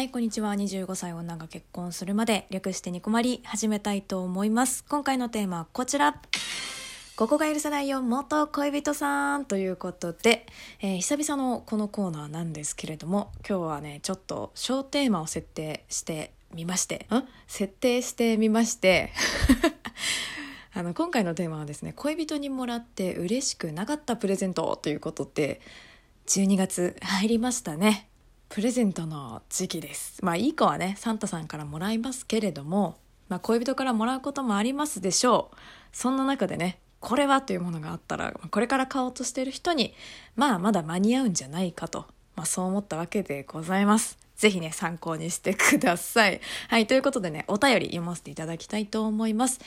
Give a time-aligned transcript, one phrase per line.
[0.00, 0.54] はい、こんにちは。
[0.54, 4.82] 25歳女が結婚するまで略してニコマリ始めたいと思います。
[4.88, 6.18] 今回のテーマはこちら。
[7.16, 10.46] ここが許せないよ、元恋人さんということで、
[10.80, 17.22] えー久々のこのコーナーなんですけれども、今日はね、ちょっと小テーマを設定してみまして、ん？
[17.46, 19.12] 設定してみまして、
[20.72, 25.60] あの、今回のテーマはですね、恋人にもらって嬉しくなかったプレゼントということで、
[26.26, 28.09] 12月入りましたね。
[28.50, 30.24] プレゼントの時期です。
[30.24, 35.56] まあいい子はね、サンタさんからもらいますけれども、まあ恋人からもらうこともありますでしょう。
[35.92, 39.94] そんな中でね、これはというものがあったら、これから買おうとしている人に、
[40.34, 44.18] まあまだ間に合うんじゃないかと、まあそう思ったわけでございます。
[44.34, 46.40] ぜひね、参考にしてください。
[46.66, 49.60] はい、ということでね、お便り読ませていただきたいと思います。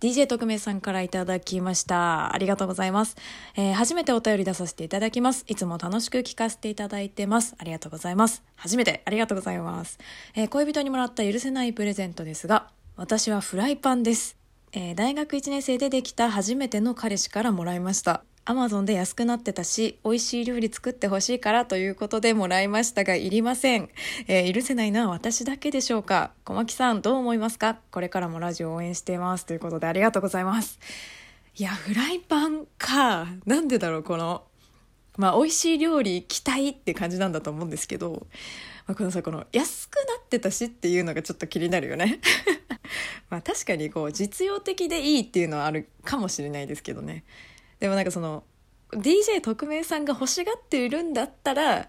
[0.00, 2.32] DJ 特命さんからいただきました。
[2.32, 3.16] ありがとうございます。
[3.56, 5.44] えー初めてお便り出させていただきます。
[5.48, 7.56] いつも楽しく聞かせていただいてます。
[7.58, 8.44] ありがとうございます。
[8.54, 9.98] 初めてありがとうございます。
[10.36, 14.36] えー恋人にもらった許せないプレゼントですが、私はフライパンです。
[14.70, 18.22] えー大学1年生でできた初めての彼氏からもらいました。
[18.48, 23.90] アマゾンで安くなってたし、美味しい料理作ってほしいからということでもらいましたが、いりません。
[24.26, 26.30] えー許せないのは私だけでしょうか？
[26.44, 27.76] 小牧さん、どう思いますか？
[27.90, 29.44] これからもラジオ応援しています。
[29.44, 30.80] ということでありがとうございます。
[31.58, 33.26] いや、フライパンか。
[33.44, 34.44] なんでだろう、この、
[35.18, 38.26] まあ、美味しい料理期待って感じなんだと思うんですけど、
[38.86, 42.20] まあ、このさ、この安くなってたしっていうのがちょっと気になるよね。
[43.28, 47.24] まあ確かにこう実用的でいいっていうのはあるかもしれないですけどね。
[47.80, 48.44] でもなんかその
[48.92, 51.88] DJ 特命さんが欲しがっているんだったら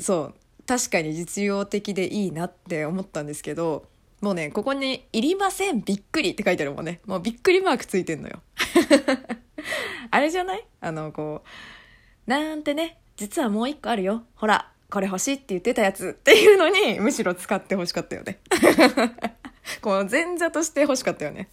[0.00, 0.34] そう
[0.66, 3.86] 確かに実用的でいいなって思ったんですけど
[4.20, 7.00] もうねここに「いりませんびっくり」って書いてあるもんね。
[7.06, 8.42] もうびっくりマークついてんのよ。
[10.10, 10.66] あれじゃない？
[10.80, 11.42] あのこ
[12.26, 14.24] うなんてね実はもう一個あるよ。
[14.34, 18.40] ほらこれ欲しいって言ってたやつっていうのにむしろ使って欲しかったよね。
[19.80, 21.48] こう前座として欲しかったよね。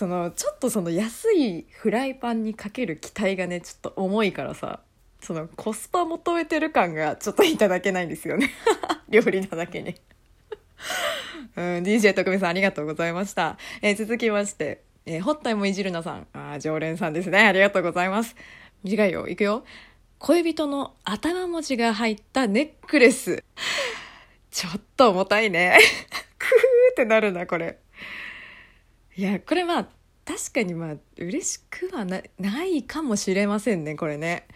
[0.00, 4.80] そのちょっとその安いフライパンにかける期待がねちょっと重いからさ
[5.20, 8.48] そのコスパ求めてる感がちょっといただけないんですよね。
[9.10, 9.94] 料理なだけに。
[11.54, 16.26] うん DJ 特命さんありがとうございました、えー続きまして、えー、ホッタイもいじるなさん。
[16.32, 17.38] あ常連さんですね。
[17.40, 18.34] ありがとうございます。
[18.82, 19.28] 短いよ。
[19.28, 19.64] いくよ。
[20.18, 23.44] 恋人の頭文字が入ったネックレス。
[24.50, 25.78] ちょっと重たいね。
[26.38, 26.48] クー
[26.92, 27.78] ってなるなこれ。
[29.20, 29.86] いやこれまあ
[30.24, 34.48] 確かにまあ嬉しくはなないかもしれませんねこれね。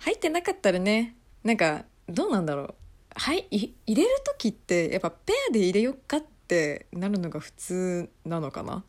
[0.00, 2.74] 入ってなかったらねなんかどうなんだろう。
[3.14, 8.84] はい入れる時ってやっぱペアで入れよっかってなるのが普通なのかな。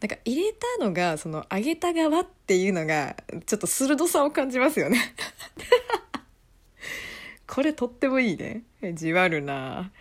[0.00, 3.14] なんか入れたのがその上げた側っていうのが
[3.46, 5.14] ちょっと鋭さを感じますよね。
[7.46, 8.64] これとってもいいね。
[8.94, 9.92] じわるな。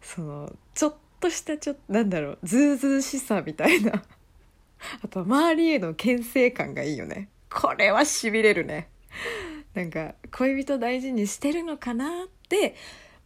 [0.00, 0.94] そのちょっ
[1.26, 4.00] としたちょっとなんだろうずうずうしさみたいな。
[5.02, 7.28] あと周りへの牽制感がいいよね。
[7.50, 8.88] これはしびれるね。
[9.74, 12.76] なんか恋人大事にしてるのかなって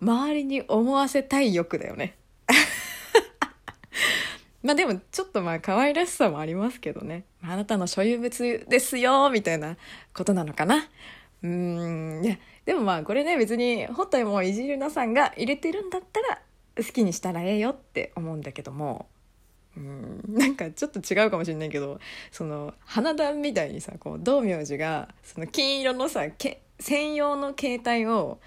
[0.01, 2.17] 周りに思わせたい欲だよね。
[4.63, 7.25] まあでもちょっとまあ可愛らしさもありますけどね。
[7.43, 9.77] あなたの所有物ですよみたいな
[10.15, 10.89] ことなのかな。
[11.43, 16.41] うーんいやでもまあこれね別にホッタイもいじるなさんが入れてるんだったら
[16.85, 19.09] 好きにしたらええよって思うんだけども
[19.77, 28.41] うんなんかちょっと違うかもしれないけどその花壇みたいにさこう道明寺がその金色のさけ専用の携帯を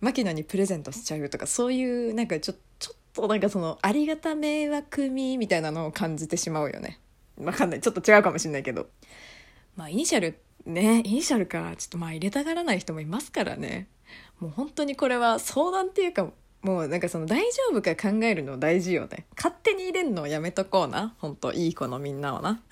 [0.00, 7.00] 牧野にプレゼントしちゃうとかそういうなんかちょちょっとなんかそのありがた迷惑味みたいなのを感じてしまうよね。
[7.38, 7.80] わかんない。
[7.80, 8.88] ちょっと違うかもしれないけど。
[9.76, 11.74] まあイニシャルねイニシャルか。
[11.76, 13.88] ちょっとまあ入れたがらない人もいますからね。
[14.38, 16.30] もう本当にこれは相談っていうか
[16.62, 22.60] もうなんかその大丈夫か考えるの大事よね勝手に入れるのをやめとこうな本当いい子のみんなはな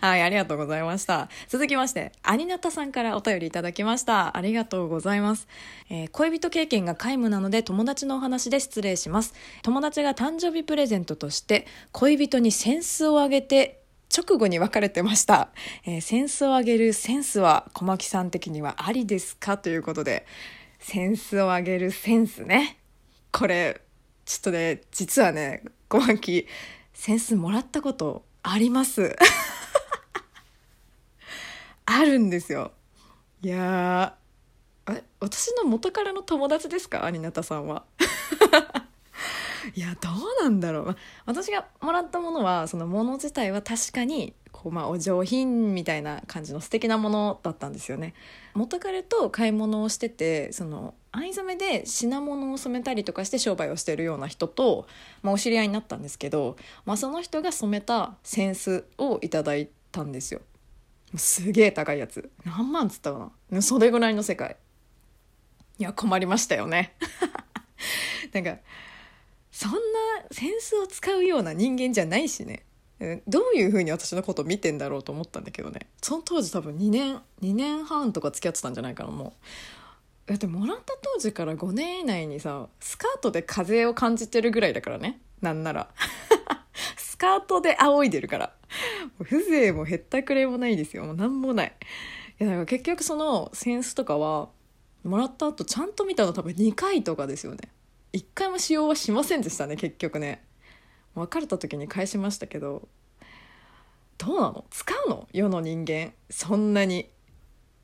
[0.00, 1.28] はい、ありがとうございました。
[1.48, 4.36] 続きまして、アニナタさんからお便りいただきました。
[4.36, 5.46] ありがとうございます。
[5.90, 9.32] えー恋人経験が皆無なので友達のお話で失礼します。
[9.62, 13.80] 友達が誕生日プレゼントとして恋人にセンスをあげて
[14.14, 15.50] 直後に別れてました。
[15.86, 19.56] えーセンスをあげるセンスは小牧さん的にはありですか？
[19.56, 20.26] ということで、
[20.82, 22.78] センスをあげるセンスね。
[23.30, 23.80] これ、
[24.24, 26.46] ちょっとね、実はね、小牧、
[26.92, 29.16] センスもらったことあります。
[31.86, 32.72] あるんですよ。
[33.42, 37.04] いやー、え、私の元からの友達ですか？
[37.04, 37.84] アニナタさんは。
[39.74, 40.96] いや、どうなんだろう。
[41.26, 48.14] 私がもらったものは、そのもの自体は確かに、こうまあお上品みたいな感じの素敵なものだったんですよね。
[48.54, 54.86] 元彼と買い物をしててその藍染めで品物を染めたりとかして商売をしてるような人と、
[55.22, 56.56] まあ、お知り合いになったんですけど、
[56.86, 60.40] まあ、その人が染めた扇子をいただいたんですよ。
[61.16, 62.30] すげえ高いやつ。
[62.46, 63.62] 何万つったかな。
[63.62, 64.56] それぐらいの世界。
[65.78, 66.94] いや困りましたよね。
[68.32, 68.58] なんか
[69.50, 69.78] そんな
[70.30, 72.64] 扇子を使うような人間じゃないしね。
[73.26, 75.88] どういうふうに私のこと見てんだろうと思ったんだけどね。
[76.00, 79.34] その当時多分2年2年半とか付き合ってたんじゃないかなも
[80.26, 80.30] う。
[80.30, 85.20] だってもらった当時から5年以内にさスカートで風を感じてるぐらいだからね。
[85.40, 85.88] なんなら。
[86.96, 88.52] スカートで仰いでるから。
[89.24, 91.04] 風情もへったくれもないですよ。
[91.04, 91.76] もう何もない。
[92.40, 94.48] いやだから結局そのセンスとかは
[95.04, 97.68] もらった後ちゃんと見たの多分2回とかですよね。
[98.12, 100.44] 1回も使用はしませんでしたね結局ね。
[101.14, 102.88] 別れた時に返しましたけど
[104.18, 104.64] どうなの？
[104.70, 105.28] 使うの？
[105.32, 106.12] 世の人間。
[106.30, 107.10] そんなに。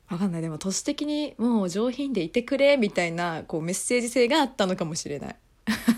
[0.07, 0.41] 分かんない。
[0.41, 5.35] でも都市的にもう上品でいてくれみたいなこうメッセージ性があったのかもしれない。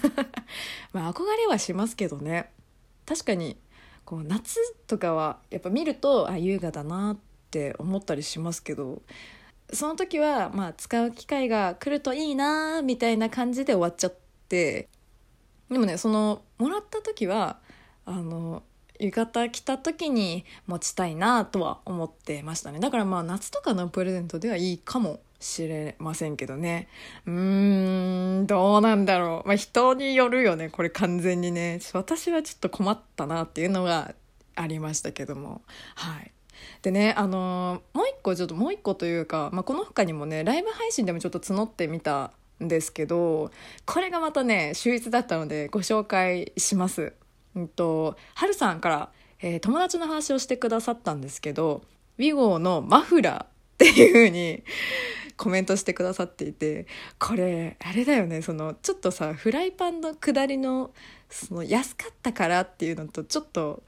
[0.94, 2.52] まあ憧れはしますけどね。
[3.06, 3.58] 確かに
[4.04, 4.58] こう夏
[4.88, 7.18] とかはやっぱ見るとあ優雅だなっ
[7.52, 9.02] て思ったりしますけど
[9.72, 14.16] その時はまあ使う機会が来るといいなみたいな感じで終わっちゃっ
[14.50, 14.90] て
[15.72, 17.58] でもねそのもらった時は
[18.06, 18.62] あの
[19.00, 22.80] 浴衣着た時に持ちたいなとは思ってましたね。
[22.80, 26.88] だからまあ夏とかのプレゼントではいいかもしれませんけどね。
[27.26, 29.48] うーんどうなんだろう。
[29.48, 31.80] まあ人によるよねこれ完全にね。
[31.94, 34.14] 私はちょっと困ったなっていうのが
[34.56, 35.64] ありましたけども。
[35.96, 36.32] はい。
[36.84, 43.52] でねあのー、もう一個ちょっともう一個というか、まあ、この他にもねライブ配信でもちょっと募ってみたんですけど
[43.86, 47.14] これがまたね秀逸だったのでご紹介します。
[47.56, 49.10] うんと、はるさんから、
[49.42, 51.82] えー、友達の話をしてくださったんですけど
[52.18, 53.48] ウィゴーのマフラーっ
[53.78, 54.64] ていう風に
[55.36, 56.88] コメントしてくださっていて
[57.20, 60.92] これあれだよねそのちょっとさフライパンの下りの
[61.30, 63.84] その安かったからっていうのとちょっと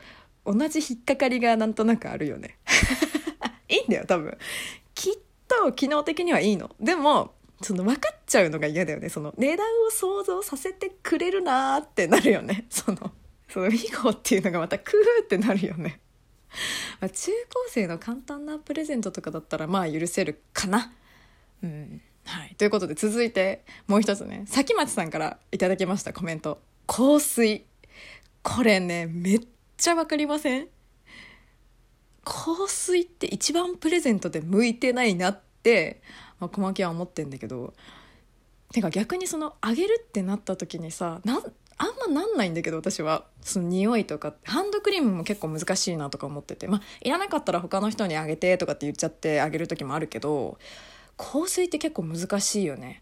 [0.46, 2.58] 同じ引っかかりがなんとなくあるよね。
[3.70, 4.38] いいんだよ多分。
[4.94, 5.14] きっ
[5.48, 6.76] と機能的にはいいの。
[6.80, 9.10] でもその分かっちゃうのが嫌だよね。
[9.10, 12.66] その値段を想像させてくれるなーってなるよね。
[12.70, 13.12] その
[13.50, 16.00] その囲碁っていうのがまたクーってなるよね。
[17.00, 20.94] まあ、中高生の簡単なプレゼントとかだったらまあ許せるかな。
[21.64, 22.02] うん。
[22.26, 22.56] はい。
[22.56, 24.46] ということで続いてもう一つね。
[24.48, 26.14] 崎町さんから頂きました。
[26.14, 27.66] コメント「香水」
[28.44, 29.40] これねめっ
[29.78, 30.68] ちゃ分かりません？
[32.24, 36.02] 香水って一番プレゼントで向いてないなって、
[36.44, 37.74] まあ、小牧は思ってんだけど
[38.74, 41.42] てか逆にそのあげるってなった時にさな
[41.78, 43.26] あんまなんないんだけど私は。
[43.42, 46.68] その匂いとかハンドクリームも結構難しいなとか思ってて。
[46.68, 50.58] まあいらなかったら他の人にあげてとかって言っちゃってあげる時もあるけど
[51.18, 53.02] 香水って結構難しいよね。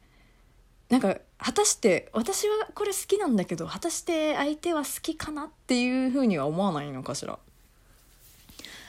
[0.90, 7.38] なんか果たして私はこれ好きなんだけど果たして相手は好きかなっていうふうには思わないのかしら。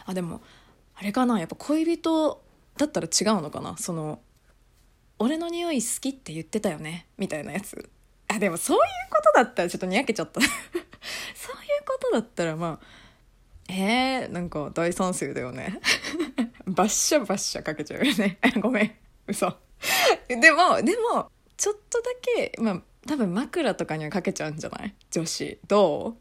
[0.06, 0.40] あでも
[0.94, 1.38] あれかな。
[1.38, 2.42] やっぱ恋人
[2.78, 3.76] だったら違うのかな。
[3.76, 4.20] その
[5.22, 7.88] 俺の匂い好きって言ってたよねみたいなやつ。
[8.26, 10.40] あでもそういうことだったらちょっとにやけちゃった。
[10.42, 10.50] そういう
[11.86, 15.78] ことだったらまあえー、なんか大賛成だよね。
[16.66, 18.38] バッシャバッシャかけちゃうよね。
[18.60, 18.96] ごめん。
[19.28, 19.54] 嘘。
[20.26, 24.94] でもでもちょっとだけまあ多分枕とかにはかけちゃうんじゃない？
[25.12, 25.60] 女子。
[25.68, 26.16] ど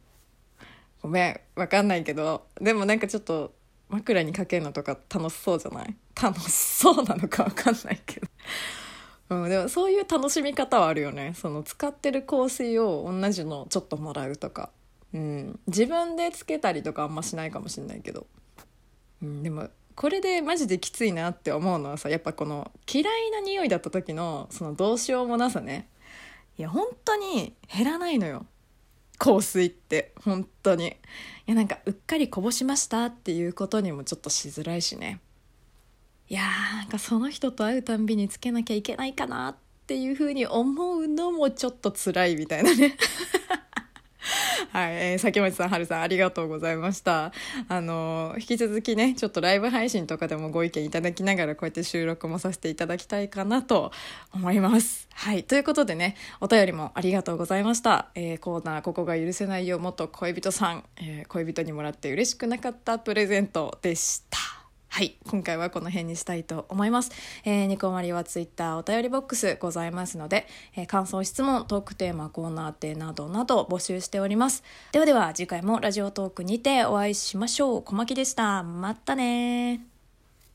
[0.60, 0.64] う？
[1.02, 1.42] ごめん。
[1.56, 2.46] わかんないけど。
[2.60, 3.56] でもなんかちょっと
[3.90, 5.96] 枕にかけるのとか楽しそうじゃない？
[6.22, 8.28] 楽しそうなのかわかんないけど。
[9.32, 11.34] うん、でもそういう楽しみ方はあるよね。
[11.38, 14.70] その使ってる香水を同じのちょっともらうとか、
[15.14, 18.28] うん、自分でつけたりとかあんましないかもしんないけど、
[19.24, 25.88] うん、でもこれでマジできついなって思うのはさやっぱこの嫌いな匂いだった時のそのどうしようもなさね。
[26.58, 28.46] いや本当に減らないのよ。
[29.18, 30.14] 香水って。
[30.26, 30.88] 本当に。
[30.88, 30.92] い
[31.46, 35.22] やなんかうっかりこぼしましたっていうことにもちょっとしづらいしね。
[36.32, 42.96] いやーなんかその人と会うたんびにつけなきゃいけないかなっていうふうに思うのもちょっと辛いみたいなね
[44.72, 47.34] はい、えー、崎町さん、はるさん、ありがとうございました。
[47.68, 53.92] あのー、引き続きね、ちょっとライブ配信とかでもご意見いただきながら、こうやって収録もさせていただきたいかなと
[54.34, 55.10] 思います。
[55.14, 58.12] はい、ということでね、お便りもありがとうございました。
[58.16, 64.61] えー、コーナー、ここが許せないよ、元恋人さん、えー、恋人にもらって嬉しくなかったプレゼントでした。
[64.94, 67.12] はい今回はこの辺にしたいと思います、
[67.46, 70.46] えー、ニコマリはツイッターお便りボックスございますので、
[70.76, 74.64] えー感想質問トークテーマコーナーテなどなど募集しております。
[74.92, 77.84] ではでは次回もラジオトークにてお会いしましょう。
[77.84, 78.64] 小牧でした。
[78.64, 79.91] またね